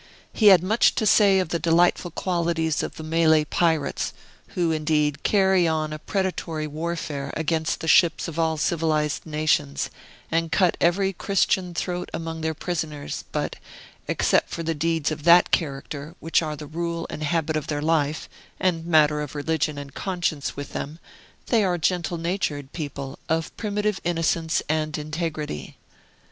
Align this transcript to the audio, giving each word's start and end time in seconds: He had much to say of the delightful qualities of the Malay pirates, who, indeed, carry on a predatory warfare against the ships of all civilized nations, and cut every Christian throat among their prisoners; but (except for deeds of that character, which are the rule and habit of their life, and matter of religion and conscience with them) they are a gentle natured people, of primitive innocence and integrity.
He 0.33 0.47
had 0.47 0.63
much 0.63 0.95
to 0.95 1.05
say 1.05 1.37
of 1.37 1.49
the 1.49 1.59
delightful 1.59 2.09
qualities 2.09 2.81
of 2.81 2.95
the 2.95 3.03
Malay 3.03 3.45
pirates, 3.45 4.13
who, 4.55 4.71
indeed, 4.71 5.21
carry 5.21 5.67
on 5.67 5.93
a 5.93 5.99
predatory 5.99 6.65
warfare 6.65 7.31
against 7.37 7.81
the 7.81 7.87
ships 7.87 8.27
of 8.27 8.39
all 8.39 8.57
civilized 8.57 9.27
nations, 9.27 9.91
and 10.31 10.51
cut 10.51 10.75
every 10.81 11.13
Christian 11.13 11.75
throat 11.75 12.09
among 12.15 12.41
their 12.41 12.55
prisoners; 12.55 13.25
but 13.31 13.57
(except 14.07 14.49
for 14.49 14.63
deeds 14.63 15.11
of 15.11 15.21
that 15.23 15.51
character, 15.51 16.15
which 16.19 16.41
are 16.41 16.55
the 16.55 16.65
rule 16.65 17.05
and 17.11 17.21
habit 17.21 17.55
of 17.55 17.67
their 17.67 17.79
life, 17.79 18.27
and 18.59 18.87
matter 18.87 19.21
of 19.21 19.35
religion 19.35 19.77
and 19.77 19.93
conscience 19.93 20.57
with 20.57 20.73
them) 20.73 20.97
they 21.49 21.63
are 21.63 21.75
a 21.75 21.79
gentle 21.79 22.17
natured 22.17 22.73
people, 22.73 23.19
of 23.29 23.55
primitive 23.55 24.01
innocence 24.03 24.63
and 24.67 24.97
integrity. 24.97 25.77